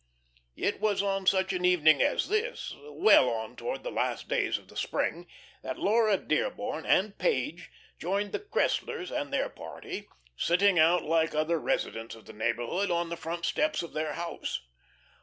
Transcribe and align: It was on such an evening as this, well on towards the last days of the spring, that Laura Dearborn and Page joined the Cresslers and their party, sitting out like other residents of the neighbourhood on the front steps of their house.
It 0.55 0.79
was 0.81 1.03
on 1.03 1.27
such 1.27 1.53
an 1.53 1.63
evening 1.63 2.01
as 2.01 2.27
this, 2.27 2.73
well 2.87 3.29
on 3.29 3.55
towards 3.55 3.83
the 3.83 3.91
last 3.91 4.27
days 4.27 4.57
of 4.57 4.67
the 4.67 4.75
spring, 4.75 5.27
that 5.61 5.77
Laura 5.77 6.17
Dearborn 6.17 6.87
and 6.87 7.15
Page 7.19 7.69
joined 7.99 8.31
the 8.31 8.39
Cresslers 8.39 9.11
and 9.11 9.31
their 9.31 9.47
party, 9.49 10.07
sitting 10.35 10.79
out 10.79 11.03
like 11.03 11.35
other 11.35 11.59
residents 11.59 12.15
of 12.15 12.25
the 12.25 12.33
neighbourhood 12.33 12.89
on 12.89 13.09
the 13.09 13.15
front 13.15 13.45
steps 13.45 13.83
of 13.83 13.93
their 13.93 14.13
house. 14.13 14.61